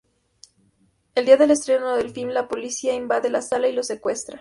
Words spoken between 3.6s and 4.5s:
y lo secuestra.